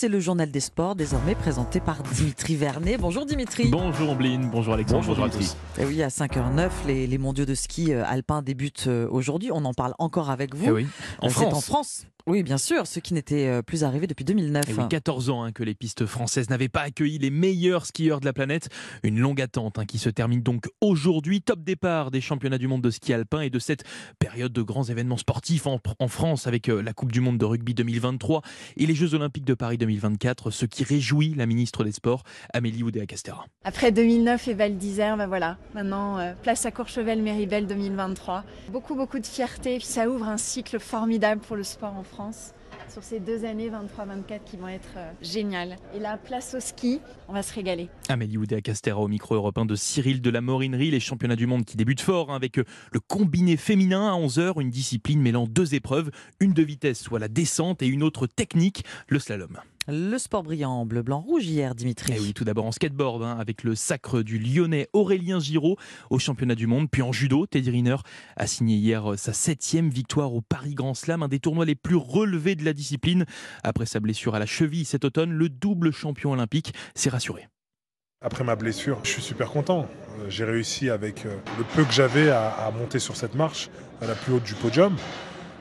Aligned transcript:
c'est 0.00 0.08
le 0.08 0.18
journal 0.18 0.50
des 0.50 0.60
sports, 0.60 0.94
désormais 0.94 1.34
présenté 1.34 1.78
par 1.78 2.02
Dimitri 2.02 2.56
Vernet. 2.56 2.96
Bonjour 2.98 3.26
Dimitri. 3.26 3.68
Bonjour 3.68 4.14
Bline, 4.16 4.48
bonjour 4.50 4.72
Alexandre, 4.72 5.04
bonjour, 5.06 5.24
à 5.26 5.28
tous. 5.28 5.58
Et 5.78 5.84
oui, 5.84 6.02
à 6.02 6.08
5h09, 6.08 6.70
les, 6.86 7.06
les 7.06 7.18
mondiaux 7.18 7.44
de 7.44 7.54
ski 7.54 7.92
euh, 7.92 8.02
alpin 8.06 8.40
débutent 8.40 8.86
euh, 8.86 9.06
aujourd'hui. 9.10 9.50
On 9.52 9.62
en 9.66 9.74
parle 9.74 9.92
encore 9.98 10.30
avec 10.30 10.54
vous. 10.54 10.64
Eh 10.68 10.70
oui, 10.70 10.86
en 11.20 11.26
Euh, 11.26 11.28
c'est 11.28 11.34
France. 11.34 11.52
en 11.54 11.60
France. 11.60 12.06
Oui, 12.30 12.44
bien 12.44 12.58
sûr, 12.58 12.86
ce 12.86 13.00
qui 13.00 13.12
n'était 13.12 13.48
euh, 13.48 13.60
plus 13.60 13.82
arrivé 13.82 14.06
depuis 14.06 14.24
2009. 14.24 14.68
Et 14.68 14.74
oui, 14.74 14.88
14 14.88 15.30
ans 15.30 15.42
hein, 15.42 15.50
que 15.50 15.64
les 15.64 15.74
pistes 15.74 16.06
françaises 16.06 16.48
n'avaient 16.48 16.68
pas 16.68 16.82
accueilli 16.82 17.18
les 17.18 17.28
meilleurs 17.28 17.86
skieurs 17.86 18.20
de 18.20 18.24
la 18.24 18.32
planète. 18.32 18.68
Une 19.02 19.18
longue 19.18 19.40
attente 19.40 19.80
hein, 19.80 19.84
qui 19.84 19.98
se 19.98 20.08
termine 20.08 20.40
donc 20.40 20.68
aujourd'hui. 20.80 21.42
Top 21.42 21.64
départ 21.64 22.12
des 22.12 22.20
championnats 22.20 22.58
du 22.58 22.68
monde 22.68 22.82
de 22.82 22.90
ski 22.90 23.12
alpin 23.12 23.40
et 23.40 23.50
de 23.50 23.58
cette 23.58 23.82
période 24.20 24.52
de 24.52 24.62
grands 24.62 24.84
événements 24.84 25.16
sportifs 25.16 25.66
en, 25.66 25.80
en 25.98 26.06
France 26.06 26.46
avec 26.46 26.68
euh, 26.68 26.80
la 26.82 26.92
Coupe 26.92 27.10
du 27.10 27.20
monde 27.20 27.36
de 27.36 27.44
rugby 27.44 27.74
2023 27.74 28.42
et 28.76 28.86
les 28.86 28.94
Jeux 28.94 29.14
olympiques 29.14 29.44
de 29.44 29.54
Paris 29.54 29.78
2024, 29.78 30.52
ce 30.52 30.66
qui 30.66 30.84
réjouit 30.84 31.34
la 31.34 31.46
ministre 31.46 31.82
des 31.82 31.90
Sports, 31.90 32.22
Amélie 32.54 32.84
Oudéa-Castera. 32.84 33.44
Après 33.64 33.90
2009 33.90 34.46
et 34.46 34.54
Val 34.54 34.76
d'Isère, 34.76 35.16
ben 35.16 35.26
voilà, 35.26 35.58
maintenant 35.74 36.18
euh, 36.18 36.34
place 36.40 36.64
à 36.64 36.70
Courchevel-Méribel 36.70 37.66
2023. 37.66 38.44
Beaucoup 38.70 38.94
beaucoup 38.94 39.18
de 39.18 39.26
fierté, 39.26 39.78
puis 39.78 39.86
ça 39.86 40.08
ouvre 40.08 40.28
un 40.28 40.36
cycle 40.36 40.78
formidable 40.78 41.40
pour 41.40 41.56
le 41.56 41.64
sport 41.64 41.96
en 41.96 42.04
France 42.04 42.19
sur 42.88 43.02
ces 43.02 43.20
deux 43.20 43.44
années 43.44 43.70
23-24 43.70 44.40
qui 44.44 44.56
vont 44.56 44.68
être 44.68 44.94
euh, 44.96 45.12
géniales. 45.22 45.76
Et 45.94 45.98
là, 45.98 46.16
place 46.16 46.54
au 46.54 46.60
ski, 46.60 47.00
on 47.28 47.32
va 47.32 47.42
se 47.42 47.54
régaler. 47.54 47.88
Amélie 48.08 48.36
Oudéa-Castera 48.36 48.98
au 48.98 49.08
micro 49.08 49.34
européen 49.34 49.64
de 49.64 49.74
Cyril 49.74 50.20
de 50.20 50.30
la 50.30 50.40
Morinerie, 50.40 50.90
les 50.90 51.00
championnats 51.00 51.36
du 51.36 51.46
monde 51.46 51.64
qui 51.64 51.76
débutent 51.76 52.00
fort 52.00 52.30
hein, 52.30 52.36
avec 52.36 52.58
euh, 52.58 52.64
le 52.92 53.00
combiné 53.00 53.56
féminin 53.56 54.08
à 54.08 54.18
11h, 54.18 54.60
une 54.60 54.70
discipline 54.70 55.20
mêlant 55.20 55.46
deux 55.46 55.74
épreuves, 55.74 56.10
une 56.40 56.52
de 56.52 56.62
vitesse, 56.62 57.00
soit 57.00 57.18
la 57.18 57.28
descente, 57.28 57.82
et 57.82 57.86
une 57.86 58.02
autre 58.02 58.26
technique, 58.26 58.84
le 59.08 59.18
slalom. 59.18 59.58
Le 59.88 60.18
sport 60.18 60.42
brillant 60.42 60.70
en 60.70 60.86
bleu, 60.86 61.02
blanc, 61.02 61.20
rouge 61.20 61.46
hier, 61.46 61.74
Dimitri. 61.74 62.12
Et 62.12 62.16
Eh 62.18 62.20
oui, 62.20 62.34
tout 62.34 62.44
d'abord 62.44 62.66
en 62.66 62.70
skateboard, 62.70 63.22
hein, 63.22 63.36
avec 63.40 63.64
le 63.64 63.74
sacre 63.74 64.22
du 64.22 64.38
lyonnais 64.38 64.88
Aurélien 64.92 65.40
Giraud 65.40 65.76
au 66.10 66.18
championnat 66.18 66.54
du 66.54 66.66
monde. 66.66 66.88
Puis 66.90 67.02
en 67.02 67.12
judo, 67.12 67.46
Teddy 67.46 67.70
Riner 67.70 67.96
a 68.36 68.46
signé 68.46 68.76
hier 68.76 69.12
euh, 69.12 69.16
sa 69.16 69.32
septième 69.32 69.88
victoire 69.88 70.34
au 70.34 70.42
Paris 70.42 70.74
Grand 70.74 70.94
Slam, 70.94 71.22
un 71.22 71.28
des 71.28 71.40
tournois 71.40 71.64
les 71.64 71.74
plus 71.74 71.96
relevés 71.96 72.54
de 72.56 72.64
la 72.64 72.72
discipline. 72.72 73.24
Après 73.64 73.86
sa 73.86 74.00
blessure 74.00 74.34
à 74.34 74.38
la 74.38 74.46
cheville 74.46 74.84
cet 74.84 75.04
automne, 75.04 75.32
le 75.32 75.48
double 75.48 75.92
champion 75.92 76.32
olympique 76.32 76.74
s'est 76.94 77.10
rassuré. 77.10 77.48
Après 78.22 78.44
ma 78.44 78.54
blessure, 78.56 79.00
je 79.02 79.08
suis 79.10 79.22
super 79.22 79.50
content. 79.50 79.88
Euh, 80.20 80.26
J'ai 80.28 80.44
réussi 80.44 80.90
avec 80.90 81.24
euh, 81.24 81.34
le 81.58 81.64
peu 81.64 81.84
que 81.84 81.92
j'avais 81.92 82.28
à, 82.28 82.50
à 82.50 82.70
monter 82.70 82.98
sur 82.98 83.16
cette 83.16 83.34
marche 83.34 83.70
à 84.02 84.06
la 84.06 84.14
plus 84.14 84.34
haute 84.34 84.44
du 84.44 84.54
podium. 84.54 84.94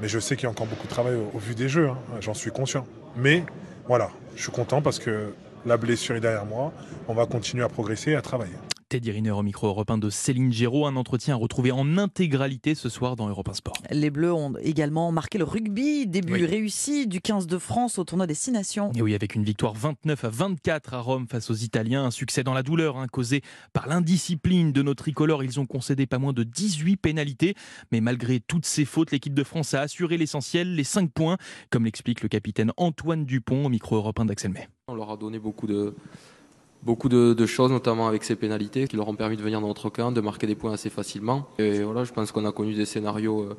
Mais 0.00 0.08
je 0.08 0.18
sais 0.18 0.36
qu'il 0.36 0.44
y 0.44 0.46
a 0.46 0.50
encore 0.50 0.66
beaucoup 0.66 0.86
de 0.86 0.92
travail 0.92 1.14
au, 1.16 1.30
au 1.34 1.38
vu 1.38 1.54
des 1.54 1.68
jeux, 1.68 1.88
hein. 1.88 1.96
j'en 2.20 2.34
suis 2.34 2.50
conscient. 2.50 2.86
Mais 3.16 3.44
voilà, 3.88 4.10
je 4.36 4.42
suis 4.42 4.52
content 4.52 4.80
parce 4.80 4.98
que 4.98 5.34
la 5.66 5.76
blessure 5.76 6.16
est 6.16 6.20
derrière 6.20 6.46
moi. 6.46 6.72
On 7.08 7.14
va 7.14 7.26
continuer 7.26 7.64
à 7.64 7.68
progresser 7.68 8.12
et 8.12 8.16
à 8.16 8.22
travailler. 8.22 8.54
Teddy 8.92 9.10
Riner 9.10 9.30
au 9.30 9.42
micro 9.42 9.68
européen 9.68 9.96
de 9.96 10.10
Céline 10.10 10.52
Géraud, 10.52 10.84
un 10.84 10.96
entretien 10.96 11.32
à 11.32 11.38
retrouver 11.38 11.72
en 11.72 11.96
intégralité 11.96 12.74
ce 12.74 12.90
soir 12.90 13.16
dans 13.16 13.26
Europe 13.26 13.48
1 13.48 13.54
Sport. 13.54 13.72
Les 13.90 14.10
Bleus 14.10 14.34
ont 14.34 14.52
également 14.60 15.10
marqué 15.12 15.38
le 15.38 15.44
rugby, 15.44 16.06
début 16.06 16.34
Oui. 16.34 16.44
réussi 16.44 17.06
du 17.06 17.22
15 17.22 17.46
de 17.46 17.56
France 17.56 17.98
au 17.98 18.04
tournoi 18.04 18.26
des 18.26 18.34
Six 18.34 18.52
Nations. 18.52 18.92
Et 18.94 19.00
oui, 19.00 19.14
avec 19.14 19.34
une 19.34 19.44
victoire 19.44 19.72
29 19.72 20.24
à 20.26 20.28
24 20.28 20.92
à 20.92 21.00
Rome 21.00 21.26
face 21.26 21.50
aux 21.50 21.54
Italiens, 21.54 22.04
un 22.04 22.10
succès 22.10 22.44
dans 22.44 22.52
la 22.52 22.62
douleur 22.62 22.98
hein, 22.98 23.06
causé 23.10 23.40
par 23.72 23.88
l'indiscipline 23.88 24.72
de 24.72 24.82
nos 24.82 24.92
tricolores. 24.92 25.42
Ils 25.42 25.58
ont 25.58 25.64
concédé 25.64 26.04
pas 26.04 26.18
moins 26.18 26.34
de 26.34 26.42
18 26.42 26.98
pénalités, 26.98 27.54
mais 27.92 28.02
malgré 28.02 28.40
toutes 28.40 28.66
ces 28.66 28.84
fautes, 28.84 29.10
l'équipe 29.10 29.32
de 29.32 29.42
France 29.42 29.72
a 29.72 29.80
assuré 29.80 30.18
l'essentiel, 30.18 30.74
les 30.74 30.84
5 30.84 31.10
points, 31.10 31.38
comme 31.70 31.86
l'explique 31.86 32.20
le 32.20 32.28
capitaine 32.28 32.72
Antoine 32.76 33.24
Dupont 33.24 33.64
au 33.64 33.68
micro 33.70 33.96
européen 33.96 34.26
d'Axel 34.26 34.50
May. 34.50 34.68
On 34.86 34.94
leur 34.94 35.10
a 35.10 35.16
donné 35.16 35.38
beaucoup 35.38 35.66
de, 35.66 35.94
beaucoup 36.82 37.08
de, 37.08 37.46
choses, 37.46 37.70
notamment 37.70 38.08
avec 38.08 38.24
ces 38.24 38.36
pénalités, 38.36 38.88
qui 38.88 38.96
leur 38.96 39.08
ont 39.08 39.14
permis 39.14 39.36
de 39.36 39.42
venir 39.42 39.60
dans 39.60 39.68
notre 39.68 39.90
camp, 39.90 40.12
de 40.12 40.20
marquer 40.20 40.46
des 40.46 40.54
points 40.54 40.72
assez 40.72 40.90
facilement. 40.90 41.48
Et 41.58 41.82
voilà, 41.82 42.04
je 42.04 42.12
pense 42.12 42.32
qu'on 42.32 42.44
a 42.44 42.52
connu 42.52 42.74
des 42.74 42.86
scénarios 42.86 43.42
euh, 43.42 43.56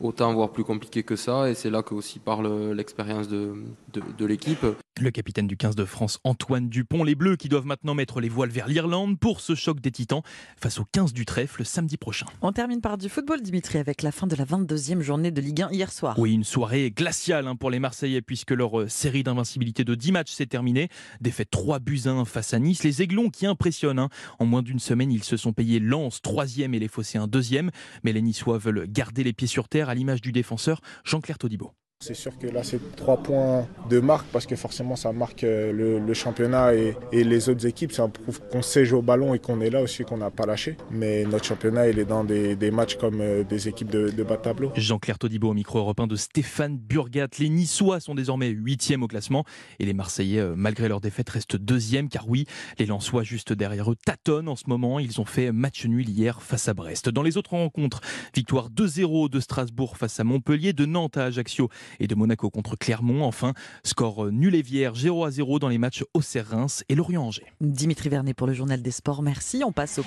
autant, 0.00 0.32
voire 0.34 0.50
plus 0.52 0.64
compliqués 0.64 1.02
que 1.02 1.16
ça. 1.16 1.48
Et 1.50 1.54
c'est 1.54 1.70
là 1.70 1.82
que 1.82 1.94
aussi 1.94 2.18
parle 2.18 2.72
l'expérience 2.72 3.28
de, 3.28 3.54
de, 3.92 4.02
de 4.16 4.26
l'équipe. 4.26 4.64
Le 4.98 5.10
capitaine 5.10 5.46
du 5.46 5.58
15 5.58 5.76
de 5.76 5.84
France, 5.84 6.18
Antoine 6.24 6.68
Dupont. 6.70 7.04
Les 7.04 7.14
Bleus 7.14 7.36
qui 7.36 7.48
doivent 7.50 7.66
maintenant 7.66 7.94
mettre 7.94 8.20
les 8.20 8.30
voiles 8.30 8.48
vers 8.48 8.66
l'Irlande 8.66 9.18
pour 9.18 9.40
ce 9.40 9.54
choc 9.54 9.80
des 9.80 9.90
titans 9.90 10.22
face 10.58 10.80
au 10.80 10.84
15 10.90 11.12
du 11.12 11.26
trèfle 11.26 11.66
samedi 11.66 11.98
prochain. 11.98 12.24
On 12.40 12.52
termine 12.52 12.80
par 12.80 12.96
du 12.96 13.10
football, 13.10 13.42
Dimitri, 13.42 13.78
avec 13.78 14.00
la 14.02 14.10
fin 14.10 14.26
de 14.26 14.34
la 14.36 14.44
22e 14.46 15.00
journée 15.00 15.30
de 15.30 15.40
Ligue 15.42 15.62
1 15.62 15.70
hier 15.70 15.92
soir. 15.92 16.18
Oui, 16.18 16.32
une 16.32 16.44
soirée 16.44 16.90
glaciale 16.90 17.46
hein, 17.46 17.56
pour 17.56 17.70
les 17.70 17.78
Marseillais 17.78 18.22
puisque 18.22 18.52
leur 18.52 18.80
euh, 18.80 18.88
série 18.88 19.22
d'invincibilité 19.22 19.84
de 19.84 19.94
10 19.94 20.12
matchs 20.12 20.32
s'est 20.32 20.46
terminée. 20.46 20.88
Défaite 21.20 21.50
3 21.50 21.78
buts 21.78 22.00
à 22.06 22.10
1 22.10 22.24
face 22.24 22.54
à 22.54 22.58
Nice. 22.58 22.82
Les 22.82 23.02
Aiglons 23.02 23.28
qui 23.28 23.44
impressionnent. 23.44 23.98
hein. 23.98 24.08
En 24.38 24.46
moins 24.46 24.62
d'une 24.62 24.78
semaine, 24.78 25.12
ils 25.12 25.24
se 25.24 25.36
sont 25.36 25.52
payés 25.52 25.78
Lens 25.78 26.20
3e 26.24 26.72
et 26.74 26.78
les 26.78 26.88
Phocéens 26.88 27.26
2e. 27.26 27.68
Mais 28.02 28.14
les 28.14 28.22
Niçois 28.22 28.56
veulent 28.56 28.86
garder 28.88 29.24
les 29.24 29.34
pieds 29.34 29.46
sur 29.48 29.68
terre 29.68 29.85
à 29.88 29.94
l'image 29.94 30.20
du 30.20 30.32
défenseur 30.32 30.80
Jean-Claire 31.04 31.38
Todibo. 31.38 31.72
C'est 32.00 32.14
sûr 32.14 32.36
que 32.38 32.46
là, 32.46 32.62
c'est 32.62 32.94
trois 32.94 33.16
points 33.16 33.66
de 33.88 34.00
marque 34.00 34.26
parce 34.30 34.44
que 34.44 34.54
forcément, 34.54 34.96
ça 34.96 35.12
marque 35.12 35.42
euh, 35.44 35.72
le, 35.72 36.14
championnat 36.14 36.74
et, 36.74 36.94
les 37.10 37.48
autres 37.48 37.66
équipes. 37.66 37.90
Ça 37.90 38.06
prouve 38.06 38.38
qu'on 38.52 38.60
sait 38.60 38.84
jouer 38.84 38.98
au 38.98 39.02
ballon 39.02 39.32
et 39.32 39.38
qu'on 39.38 39.62
est 39.62 39.70
là 39.70 39.80
aussi, 39.80 40.04
qu'on 40.04 40.18
n'a 40.18 40.30
pas 40.30 40.44
lâché. 40.44 40.76
Mais 40.90 41.24
notre 41.24 41.46
championnat, 41.46 41.88
il 41.88 41.98
est 41.98 42.04
dans 42.04 42.22
des, 42.22 42.70
matchs 42.70 42.96
comme 42.96 43.22
euh, 43.22 43.44
des 43.44 43.66
équipes 43.66 43.90
de, 43.90 44.22
bas 44.22 44.36
de 44.36 44.42
tableau. 44.42 44.72
Jean-Claire 44.76 45.18
Todibo 45.18 45.48
au 45.48 45.54
micro 45.54 45.78
européen 45.78 46.06
de 46.06 46.16
Stéphane 46.16 46.76
Burgat. 46.76 47.28
Les 47.38 47.48
Niçois 47.48 47.98
sont 47.98 48.14
désormais 48.14 48.50
8e 48.50 49.02
au 49.02 49.08
classement 49.08 49.44
et 49.80 49.86
les 49.86 49.94
Marseillais, 49.94 50.40
euh, 50.40 50.54
malgré 50.54 50.88
leur 50.88 51.00
défaite, 51.00 51.30
restent 51.30 51.56
2e 51.56 52.08
car 52.08 52.28
oui, 52.28 52.44
les 52.78 52.84
Lensois 52.86 53.22
juste 53.22 53.54
derrière 53.54 53.90
eux 53.90 53.96
tâtonnent 53.96 54.48
en 54.48 54.56
ce 54.56 54.64
moment. 54.68 55.00
Ils 55.00 55.18
ont 55.20 55.24
fait 55.24 55.50
match 55.50 55.86
nul 55.86 56.08
hier 56.08 56.42
face 56.42 56.68
à 56.68 56.74
Brest. 56.74 57.08
Dans 57.08 57.22
les 57.22 57.38
autres 57.38 57.54
rencontres, 57.54 58.02
victoire 58.34 58.68
2-0 58.68 59.30
de 59.30 59.40
Strasbourg 59.40 59.96
face 59.96 60.20
à 60.20 60.24
Montpellier, 60.24 60.74
de 60.74 60.84
Nantes 60.84 61.16
à 61.16 61.24
Ajaccio 61.24 61.70
et 62.00 62.06
de 62.06 62.14
Monaco 62.14 62.50
contre 62.50 62.76
Clermont. 62.76 63.24
Enfin, 63.24 63.52
score 63.84 64.26
euh, 64.26 64.30
nul 64.30 64.54
et 64.54 64.62
vierge 64.62 65.00
0 65.00 65.30
0 65.30 65.58
dans 65.58 65.68
les 65.68 65.78
matchs 65.78 66.04
Auxerre-Reims 66.14 66.84
et 66.88 66.94
Lorient-Angers. 66.94 67.46
Dimitri 67.60 68.08
Vernet 68.08 68.34
pour 68.34 68.46
le 68.46 68.52
journal 68.52 68.82
des 68.82 68.90
sports. 68.90 69.22
Merci. 69.22 69.62
On 69.64 69.72
passe 69.72 69.98
au 69.98 70.02